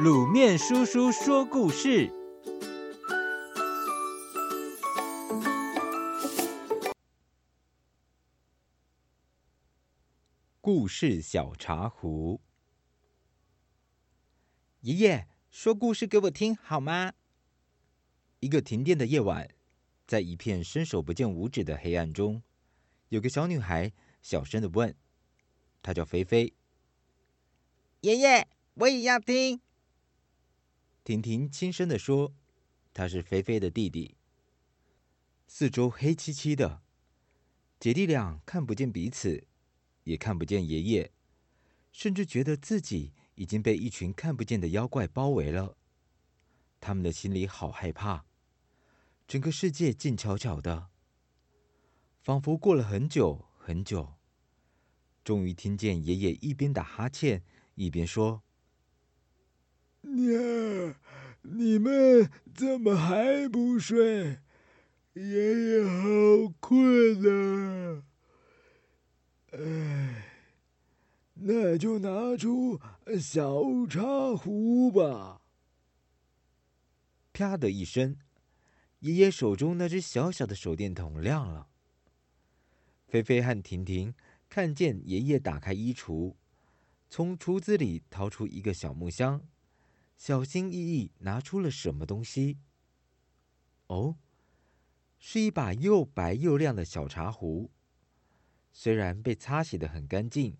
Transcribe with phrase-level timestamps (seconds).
[0.00, 2.10] 卤面叔叔说故事：
[10.62, 12.40] 故事小茶壶。
[14.80, 17.12] 爷爷说故事给我听好吗？
[18.40, 19.50] 一个停电的夜晚，
[20.06, 22.42] 在一片伸手不见五指的黑暗中，
[23.10, 24.96] 有个小女孩小声的问
[25.82, 26.54] ：“她叫菲菲。”
[28.00, 29.60] 爷爷，我也要听。
[31.04, 32.32] 婷婷轻声地说
[32.94, 34.16] ：“他是菲菲的弟弟。”
[35.48, 36.82] 四周黑漆漆的，
[37.80, 39.48] 姐弟俩看不见彼此，
[40.04, 41.10] 也看不见爷爷，
[41.90, 45.76] 甚至觉得自己已经被一群看不见的妖怪包围了。
[46.80, 48.24] 他们的心里好害怕，
[49.26, 50.88] 整个世界静悄悄的，
[52.20, 54.14] 仿佛过了很久很久。
[55.24, 57.42] 终于听见爷爷一边打哈欠，
[57.74, 58.44] 一边说。
[60.02, 60.94] 娘，
[61.42, 64.38] 你们怎么还不睡？
[65.14, 68.02] 爷爷好困啊！
[69.52, 70.24] 哎，
[71.34, 72.80] 那就拿出
[73.20, 75.42] 小茶壶吧。
[77.32, 78.16] 啪的一声，
[79.00, 81.68] 爷爷手中那只小小的手电筒亮了。
[83.06, 84.14] 菲菲和婷婷
[84.48, 86.34] 看见爷爷打开衣橱，
[87.10, 89.42] 从橱子里掏出一个小木箱。
[90.16, 92.58] 小心翼翼拿出了什么东西？
[93.88, 94.16] 哦，
[95.18, 97.70] 是一把又白又亮的小茶壶。
[98.72, 100.56] 虽然被擦洗的很干净，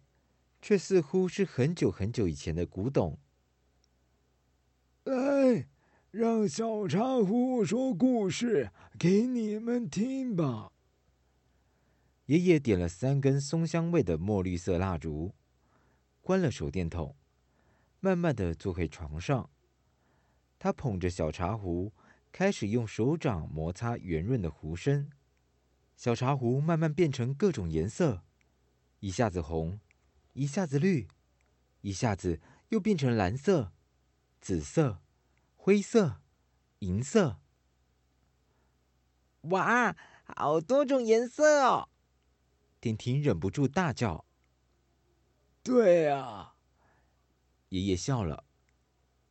[0.61, 3.19] 却似乎是很久很久以前的古董。
[5.05, 5.67] 来，
[6.11, 10.71] 让小茶壶说故事给你们听吧。
[12.27, 15.35] 爷爷点了三根松香味的墨绿色蜡烛，
[16.21, 17.17] 关了手电筒。
[18.05, 19.49] 慢慢的坐回床上，
[20.59, 21.93] 他捧着小茶壶，
[22.33, 25.09] 开始用手掌摩擦圆润的壶身。
[25.97, 28.25] 小茶壶慢慢变成各种颜色，
[28.99, 29.79] 一下子红，
[30.33, 31.07] 一下子绿，
[31.83, 32.41] 一下子
[32.71, 33.73] 又变成蓝色、
[34.41, 35.01] 紫色、
[35.55, 36.21] 灰色、
[36.81, 37.39] 银色。
[39.43, 41.89] 哇，好多种颜色哦！
[42.81, 44.25] 婷婷忍不住大叫
[45.63, 46.49] ：“对啊！”
[47.73, 48.45] 爷爷笑了，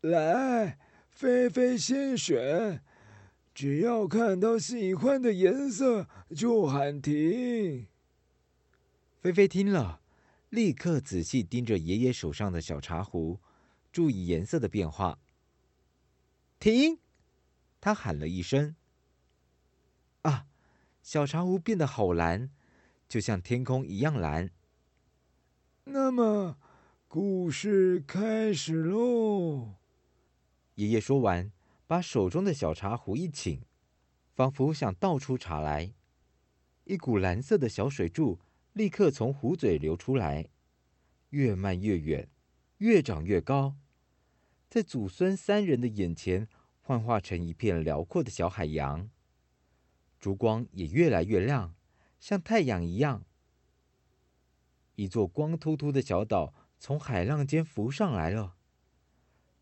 [0.01, 0.79] 来，
[1.11, 2.83] 菲菲先选，
[3.53, 7.85] 只要看到喜欢的颜色就喊停。
[9.19, 10.01] 菲菲听了，
[10.49, 13.39] 立刻仔细盯着爷爷手上的小茶壶，
[13.91, 15.19] 注意颜色的变化。
[16.57, 16.97] 停！
[17.79, 18.75] 他喊了一声。
[20.23, 20.47] 啊，
[21.03, 22.49] 小茶壶变得好蓝，
[23.07, 24.49] 就像天空一样蓝。
[25.83, 26.57] 那么。
[27.13, 29.73] 故事开始喽！
[30.75, 31.51] 爷爷说完，
[31.85, 33.65] 把手中的小茶壶一倾，
[34.33, 35.93] 仿佛想倒出茶来。
[36.85, 38.39] 一股蓝色的小水柱
[38.71, 40.47] 立刻从壶嘴流出来，
[41.31, 42.29] 越漫越远，
[42.77, 43.75] 越长越高，
[44.69, 46.47] 在祖孙三人的眼前
[46.79, 49.09] 幻化成一片辽阔的小海洋。
[50.17, 51.75] 烛光也越来越亮，
[52.21, 53.25] 像太阳一样。
[54.95, 56.53] 一座光秃秃的小岛。
[56.81, 58.55] 从海浪间浮上来了。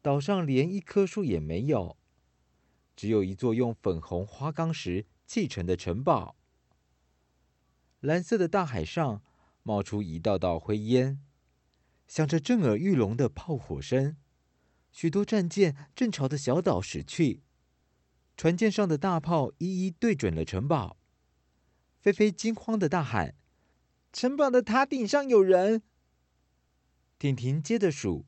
[0.01, 1.97] 岛上连一棵树也没有，
[2.95, 6.37] 只有一座用粉红花岗石砌成的城堡。
[7.99, 9.21] 蓝色的大海上
[9.63, 11.21] 冒出一道道灰烟，
[12.07, 14.15] 响着震耳欲聋的炮火声。
[14.93, 17.43] 许多战舰正朝着小岛驶去，
[18.37, 20.95] 船舰上的大炮一一对准了城堡。
[21.99, 23.35] 菲菲惊慌的大喊
[24.13, 25.83] ：“城堡的塔顶上有人！”
[27.19, 28.23] 婷婷接着数：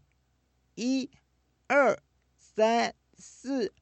[0.76, 1.10] 一、
[1.68, 1.98] 二、
[2.38, 3.74] 三、四、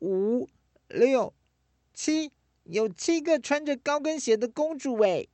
[0.00, 0.48] 五、
[0.88, 1.32] 六、
[1.94, 2.32] 七，
[2.64, 5.28] 有七个穿着高跟鞋的公主哎！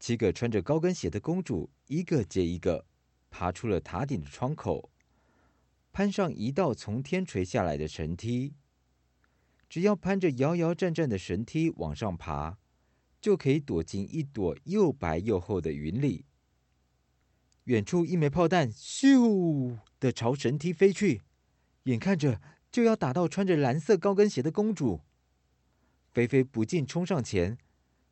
[0.00, 2.86] 七个穿着高跟鞋的公主，一个接一个，
[3.28, 4.88] 爬出了塔顶的窗口，
[5.92, 8.54] 攀上一道从天垂下来的神梯。
[9.68, 12.56] 只要攀着摇摇站站的神梯往上爬，
[13.20, 16.24] 就可以躲进一朵又白又厚的云里。
[17.68, 21.20] 远处一枚炮弹咻的朝神梯飞去，
[21.82, 22.40] 眼看着
[22.72, 25.02] 就要打到穿着蓝色高跟鞋的公主。
[26.10, 27.58] 菲菲不禁冲上前，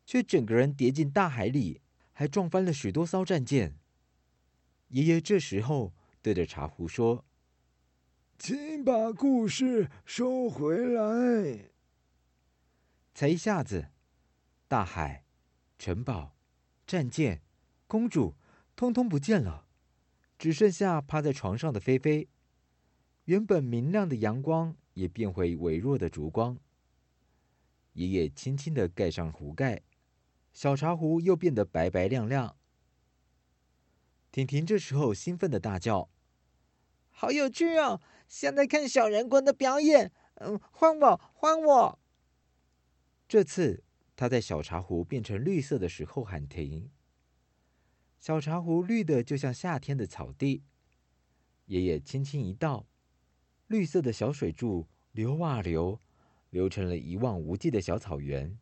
[0.05, 1.81] 却整个人跌进大海里，
[2.13, 3.75] 还撞翻了许多艘战舰。
[4.89, 7.25] 爷爷这时候对着茶壶说
[8.37, 11.71] ：“请把故事收回来。”
[13.15, 13.87] 才一下子，
[14.67, 15.25] 大海、
[15.79, 16.37] 城堡、
[16.85, 17.41] 战舰、
[17.87, 18.35] 公主。
[18.77, 19.65] 通通不见了，
[20.37, 22.29] 只剩下趴在床上的菲菲。
[23.25, 26.59] 原本明亮的阳光也变回微弱的烛光。
[27.93, 29.81] 爷爷轻轻的盖上壶盖，
[30.53, 32.55] 小茶壶又变得白白亮亮。
[34.31, 36.11] 婷婷这时候兴奋的大叫
[37.09, 40.11] ：“好有趣哦，像在看小人国的表演！
[40.35, 41.99] 嗯，换我，换我！”
[43.27, 43.83] 这次
[44.15, 46.91] 他在小茶壶变成绿色的时候喊停。
[48.19, 50.63] 小茶壶绿的就像夏天的草地。
[51.65, 52.87] 爷爷轻轻一倒，
[53.67, 55.99] 绿色的小水柱流啊流，
[56.49, 58.57] 流成了一望无际的小草原。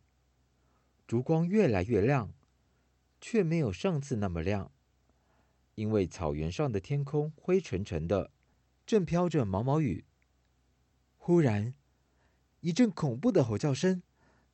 [1.08, 2.34] 烛光越来越亮，
[3.22, 4.72] 却没有上次那么亮，
[5.76, 8.32] 因为草原上的天空灰沉沉的，
[8.86, 10.06] 正飘着毛毛雨。
[11.18, 11.76] 忽然，
[12.62, 14.02] 一阵恐怖的吼叫声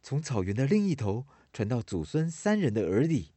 [0.02, 3.34] 从草原的另一头传到祖孙三人的耳里。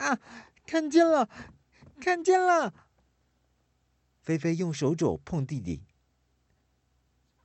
[0.00, 0.18] 啊，
[0.66, 1.28] 看见了，
[2.00, 2.72] 看见了！
[4.18, 5.84] 菲菲用手肘碰弟弟。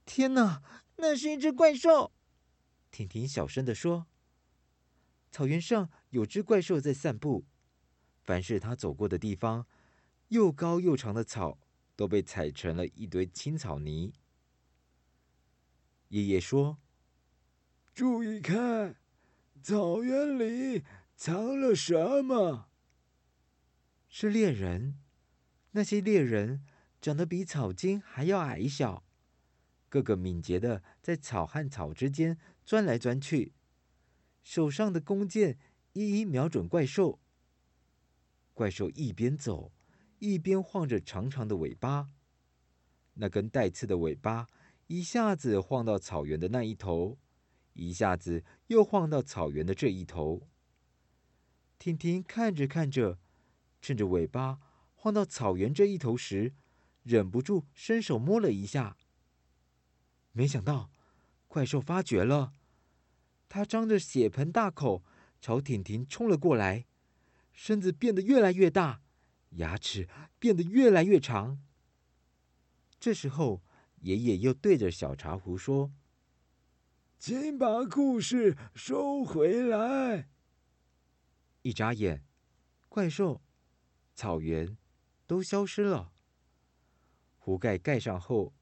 [0.06, 0.64] 天哪，
[0.96, 2.14] 那是一只怪兽！
[2.92, 4.08] 婷婷小声地说
[5.32, 7.46] ：“草原上有只怪兽在散步，
[8.24, 9.68] 凡是他走过的地方，
[10.30, 11.60] 又高又长的草
[11.98, 14.14] 都被踩成了一堆青草泥。”
[16.08, 16.78] 爷爷说
[17.94, 18.96] ：“注意看，
[19.62, 22.70] 草原里藏了什么？
[24.08, 25.00] 是猎人。”
[25.72, 26.66] 那些猎人
[27.02, 29.04] 长得比草金还要矮小，
[29.90, 33.54] 个个敏捷的在草和草之间钻来钻去，
[34.42, 35.58] 手上的弓箭
[35.92, 37.20] 一一瞄准怪兽。
[38.54, 39.74] 怪兽一边走，
[40.20, 42.10] 一边晃着长长的尾巴，
[43.16, 44.48] 那根带刺的尾巴
[44.88, 47.20] 一下子晃到草原的那一头，
[47.74, 50.48] 一下子又晃到草原的这一头。
[51.78, 53.20] 婷婷看着看着，
[53.82, 54.60] 趁着尾巴。
[54.96, 56.54] 晃到草原这一头时，
[57.04, 58.98] 忍不住伸手摸了一下。
[60.32, 60.90] 没想到，
[61.48, 62.54] 怪兽发觉了，
[63.48, 65.04] 它张着血盆大口
[65.40, 66.86] 朝婷婷冲了过来，
[67.54, 69.02] 身子变得越来越大，
[69.52, 71.62] 牙齿变得越来越长。
[73.00, 73.62] 这时候，
[74.02, 75.92] 爷爷又对着小茶壶说
[77.20, 80.30] ：“请把故事收回来。”
[81.66, 82.24] 一眨眼，
[82.88, 83.42] 怪兽、
[84.14, 84.78] 草原。
[85.28, 86.14] 都消失了。
[87.40, 88.54] 壶盖盖上后，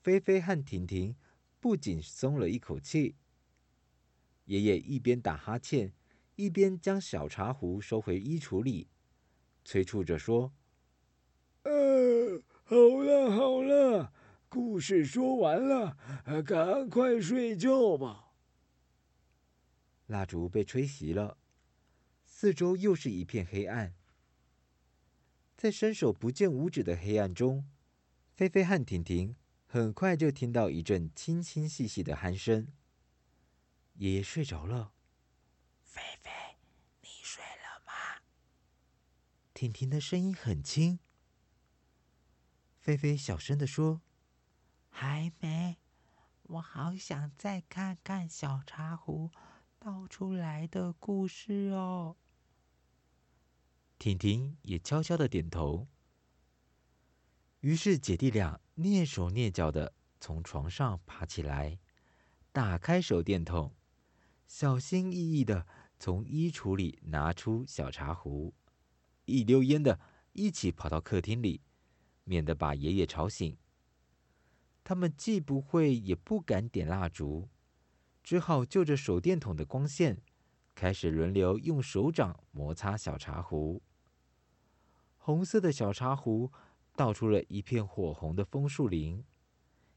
[0.00, 1.14] 菲菲和婷婷
[1.60, 3.14] 不仅松了一口气。
[4.46, 5.92] 爷爷一边打哈欠，
[6.34, 8.88] 一边将小茶壶收回衣橱里，
[9.64, 10.52] 催促着说
[11.62, 14.12] ：“呃，好了好了，
[14.48, 15.96] 故事说完了，
[16.44, 18.32] 赶快睡觉吧。”
[20.10, 21.38] 蜡烛被吹熄了，
[22.42, 23.94] 四周又是一片黑暗。
[25.56, 27.70] 在伸手不见五指的黑暗中，
[28.34, 32.72] 菲菲和婷婷很快就听到一阵清清细细的鼾声。
[33.94, 34.92] 爷爷睡着了。
[35.84, 36.32] 菲菲，
[37.02, 38.22] 你睡了吗？
[39.54, 40.98] 婷婷的声音很轻。
[42.80, 44.02] 菲菲小声地说
[44.90, 45.78] ：“还没，
[46.42, 49.30] 我好想再看看小茶壶
[49.78, 52.16] 倒出来的故事哦。”
[54.02, 55.86] 婷婷也悄悄的点头。
[57.60, 61.78] 于是姐弟俩蹑手蹑脚的从床上爬起来，
[62.50, 63.72] 打开手电筒，
[64.48, 65.64] 小心翼翼的
[66.00, 68.52] 从衣橱里拿出小茶壶，
[69.24, 70.00] 一溜烟的
[70.32, 71.60] 一起跑到客厅里，
[72.24, 73.56] 免得把爷爷吵醒。
[74.82, 77.48] 他们既不会也不敢点蜡烛，
[78.24, 80.20] 只好就着手电筒的光线，
[80.74, 83.80] 开始轮流用手掌摩擦小茶壶。
[85.24, 86.50] 红色的小茶壶
[86.96, 89.24] 倒出了一片火红的枫树林，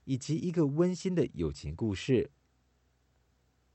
[0.03, 2.29] 以及一个温馨的友情故事。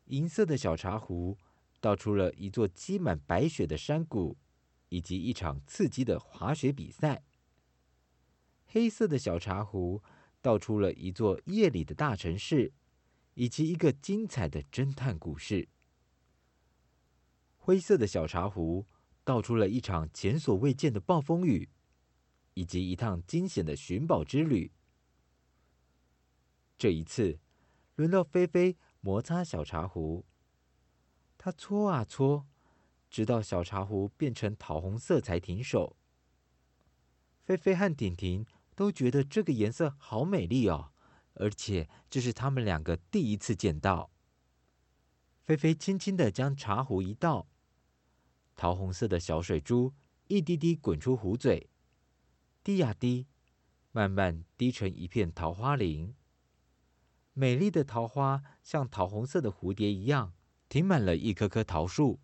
[0.05, 1.37] 银色的小茶壶
[1.81, 4.37] 倒出了一座积满白雪的山谷，
[4.91, 7.25] 以及一场刺激的滑雪比赛。
[8.67, 10.05] 黑色的小茶壶
[10.41, 12.73] 倒出了一座夜里的大城市，
[13.35, 15.69] 以及一个精彩的侦探故事。
[17.57, 18.87] 灰色的小茶壶。
[19.25, 21.69] 倒出了一场前所未见的暴风雨，
[22.55, 24.73] 以及一趟惊险的寻宝之旅。
[26.77, 27.39] 这一次，
[27.97, 30.25] 轮到菲菲摩擦小茶壶，
[31.37, 32.47] 她搓啊搓，
[33.11, 35.97] 直到小茶壶变成桃红色才停手。
[37.45, 40.93] 菲菲和婷婷都觉得这个颜色好美丽哦，
[41.35, 44.11] 而且这是他们两个第一次见到。
[45.45, 47.47] 菲菲轻轻地将茶壶一倒。
[48.61, 49.95] 桃红色的小水珠
[50.27, 51.71] 一滴滴滚出壶嘴，
[52.63, 53.27] 滴呀滴，
[53.91, 56.15] 慢慢滴成一片桃花林。
[57.33, 60.35] 美丽的桃花像桃红色的蝴蝶一样，
[60.69, 62.21] 停满了一棵棵桃树。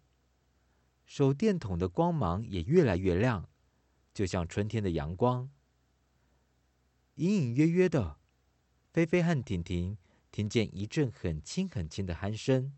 [1.06, 3.48] 手电筒的光芒也越来越亮，
[4.12, 5.48] 就像春天的阳光。
[7.14, 8.18] 隐隐约约的，
[8.92, 9.96] 菲菲和婷婷
[10.30, 12.74] 听见一阵很轻很轻的鼾声。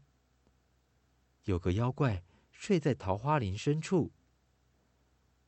[1.43, 2.23] 有个妖怪
[2.59, 4.11] 睡在桃花林深处。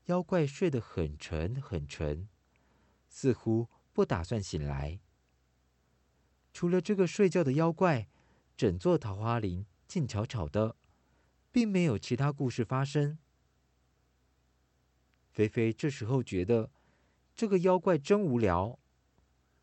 [0.04, 2.28] 妖怪睡得很沉很沉，
[3.08, 5.00] 似乎不打算醒来。
[6.52, 8.08] 除了这个睡觉的妖怪，
[8.56, 10.76] 整座桃花林静悄悄的，
[11.50, 13.18] 并没有其他故事发生。
[15.32, 16.70] 菲菲这时候觉得
[17.34, 18.78] 这个妖怪真无聊，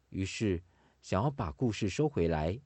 [0.09, 0.61] 于是
[1.01, 2.59] 想要把故事收回来。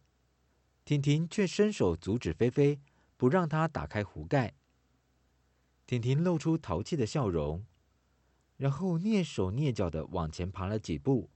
[0.84, 2.82] 婷婷却伸手阻止菲菲，
[3.16, 4.56] 不让她打开壶盖。
[5.92, 7.66] 婷婷露出淘气的笑容，
[8.56, 11.30] 然后蹑手蹑脚的往前爬了几步。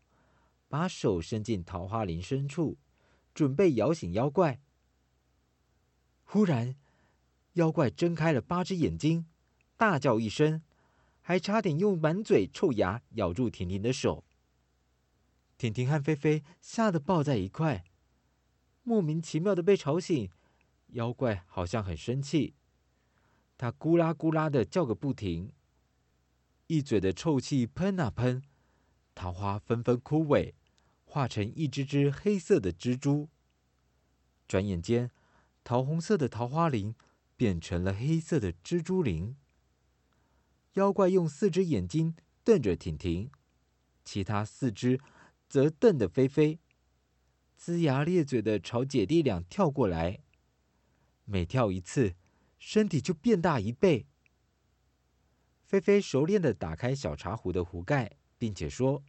[0.70, 2.78] 把手伸进桃花林深处，
[3.34, 4.62] 准备摇醒妖怪。
[6.24, 6.78] 忽然，
[7.56, 9.26] 妖怪睁开了八只眼睛，
[9.76, 10.64] 大叫一声，
[11.20, 14.24] 还差点用满嘴臭牙咬住婷婷的手。
[15.58, 17.84] 婷婷和菲菲吓得抱在一块，
[18.84, 20.32] 莫名其妙的被吵醒。
[20.92, 22.54] 妖怪好像很生气，
[23.58, 25.52] 他咕啦咕啦的叫个不停，
[26.68, 28.44] 一嘴的臭气喷啊喷。
[29.14, 30.54] 桃花纷纷枯萎，
[31.06, 33.30] 化成一只只黑色的蜘蛛。
[34.46, 35.10] 转眼间，
[35.64, 36.94] 桃红色的桃花林
[37.38, 39.38] 变成了黑色的蜘蛛林。
[40.74, 43.32] 妖怪用四只眼睛瞪着婷婷，
[44.04, 45.00] 其他四只
[45.48, 46.60] 则瞪着菲菲，
[47.58, 50.20] 龇牙咧嘴的朝姐弟俩跳过来。
[51.24, 52.16] 每跳一次，
[52.68, 54.08] 身体就变大一倍。
[55.64, 58.18] 菲菲熟练的打开小茶壶的壶盖。
[58.38, 59.04] 并且说：“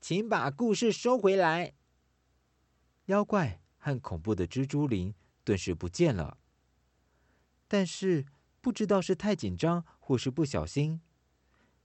[0.00, 1.74] 请把故事收回来。”
[3.06, 5.14] 妖怪和恐怖的蜘蛛林
[5.44, 6.38] 顿时不见了。
[7.66, 8.26] 但是
[8.60, 11.00] 不知道是太紧张或是不小心，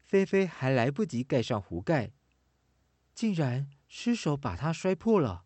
[0.02, 2.12] 菲菲还来不及盖上壶盖，
[3.14, 5.46] 竟然失手把它摔破了。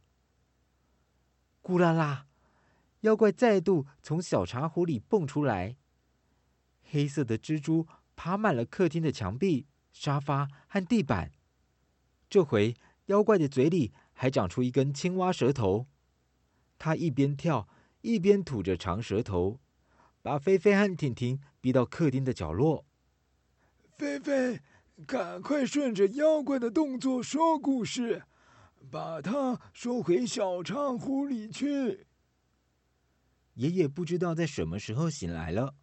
[1.61, 2.27] 咕啦啦，
[3.01, 5.77] 妖怪再度从小茶壶里蹦出来，
[6.83, 9.67] 黑色的蜘蛛爬满了客厅的墙壁。
[9.93, 11.31] 沙发和地板，
[12.29, 12.75] 这回
[13.07, 15.87] 妖怪的嘴里还长出一根青蛙舌头。
[16.77, 17.67] 它一边跳
[18.01, 19.59] 一边吐着长舌头，
[20.21, 22.85] 把菲菲和婷婷逼到客厅的角落。
[23.97, 24.59] 菲菲，
[25.07, 28.21] 赶快顺着妖怪的动作说故事，
[28.91, 32.05] 把它说回小茶壶里去。
[33.57, 35.75] 爷爷不知道在什么时候醒来了，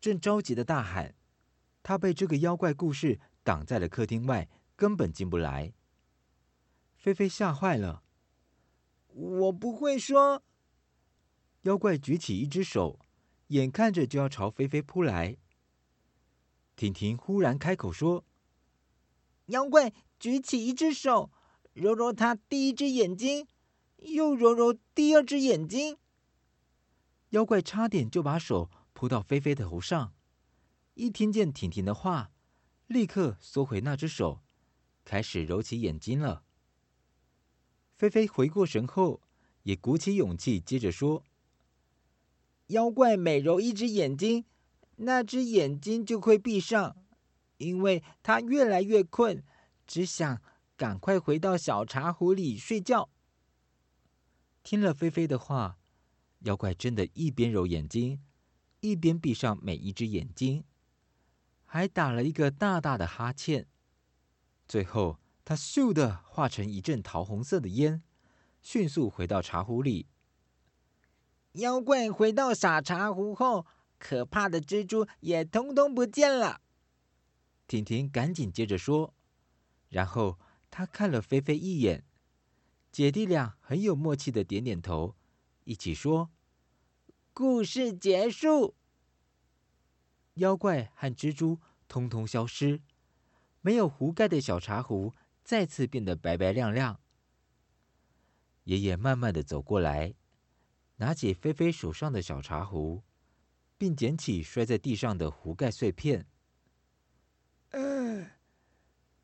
[0.00, 1.14] 正着急的大喊
[1.82, 5.72] ：“他被这个妖怪故事。”挡在了客厅外，根本进不来。
[6.94, 8.04] 菲菲吓坏了，
[9.08, 10.44] 我不会说。
[11.62, 13.00] 妖怪举起一只手，
[13.48, 15.38] 眼看着就要朝菲菲扑来。
[16.76, 18.26] 婷婷忽然开口说
[19.46, 21.30] ：“妖怪举起一只手，
[21.72, 23.48] 揉揉他第一只眼睛，
[23.96, 25.96] 又揉揉第二只眼睛。”
[27.30, 30.12] 妖怪差点就把手扑到菲菲的头上。
[30.94, 32.30] 一听见婷婷的话。
[32.86, 34.42] 立刻缩回那只手，
[35.04, 36.42] 开始揉起眼睛了。
[37.96, 39.20] 菲菲回过神后，
[39.62, 41.22] 也鼓起勇气接着说
[42.66, 44.44] ：“妖怪每揉一只眼睛，
[44.96, 46.96] 那只眼睛就会闭上，
[47.58, 49.44] 因为他越来越困，
[49.86, 50.42] 只想
[50.76, 53.08] 赶快回到小茶壶里睡觉。”
[54.64, 55.78] 听了菲菲的话，
[56.40, 58.22] 妖怪真的一边揉眼睛，
[58.80, 60.64] 一边闭上每一只眼睛。
[61.64, 63.66] 还打了一个大大的哈欠，
[64.66, 68.02] 最后他咻的化成一阵桃红色的烟，
[68.60, 70.08] 迅速回到茶壶里。
[71.52, 73.66] 妖怪回到傻茶壶后，
[73.98, 76.60] 可怕的蜘蛛也通通不见了。
[77.66, 79.14] 婷婷赶紧接着说，
[79.88, 80.38] 然后
[80.70, 82.04] 她看了菲菲一眼，
[82.90, 85.14] 姐弟俩很有默契的点点头，
[85.64, 86.30] 一起说
[87.32, 88.74] ：“故事结束。”
[90.34, 92.80] 妖怪和蜘蛛通通消失，
[93.60, 95.14] 没有壶盖的小茶壶
[95.44, 97.00] 再次变得白白亮亮。
[98.64, 100.14] 爷爷慢慢的走过来，
[100.96, 103.02] 拿起菲菲手上的小茶壶，
[103.76, 106.26] 并捡起摔在地上的壶盖碎片。
[107.70, 108.38] 哎，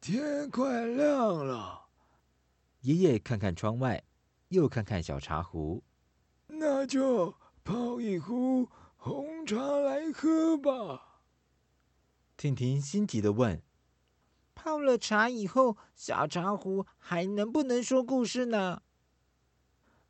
[0.00, 1.88] 天快亮了。
[2.81, 4.02] 爷爷看看窗外，
[4.49, 5.83] 又看看小茶壶，
[6.49, 7.35] 那就
[7.65, 11.23] 泡一壶红茶来喝吧。
[12.37, 13.62] 婷婷心急的问
[14.55, 18.83] ：“泡了茶以后，小茶壶还能不能说故事呢？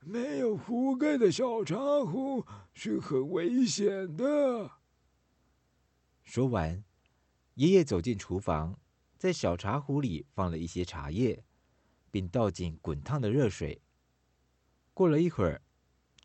[0.00, 4.70] 没有壶盖的小茶壶是很危险的。
[6.22, 6.84] 说完，
[7.54, 8.78] 爷爷走进厨房，
[9.16, 11.44] 在小茶壶里放了一些茶叶，
[12.10, 13.82] 并倒进滚烫的热水。
[14.94, 15.62] 过了一会儿，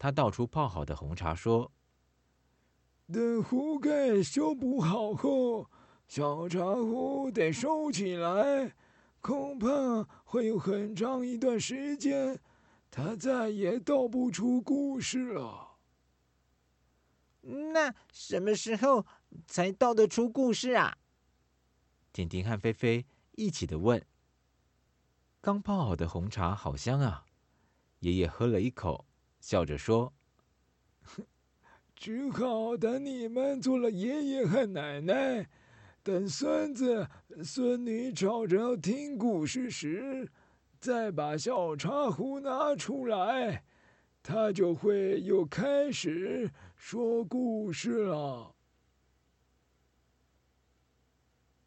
[0.02, 1.72] 他倒出泡好的红茶，说
[3.14, 5.70] ：“等壶盖修补好后，
[6.08, 8.74] 小茶壶得收起来，
[9.22, 9.68] 恐怕
[10.24, 12.40] 会有很长一段时间。”
[12.90, 15.78] 他再也倒不出故事了。
[17.42, 19.06] 那什么时候
[19.46, 20.98] 才倒得出故事啊？
[22.12, 24.04] 婷婷和菲菲一起的问。
[25.40, 27.24] 刚泡好的红茶好香啊！
[28.00, 29.06] 爷爷喝了一口，
[29.42, 30.14] 笑着说
[31.94, 35.50] ：“只好等你们做了爷爷和奶奶，
[36.02, 37.10] 等孙子
[37.44, 40.32] 孙女吵着要听故事时。”
[40.80, 43.64] 再把小茶壶拿出来，
[44.24, 48.56] 他就会又开始说故事了。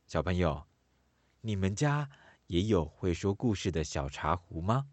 [0.08, 0.66] 小朋友，
[1.40, 2.10] 你们家
[2.48, 4.84] 也有会说故事的小茶壶吗？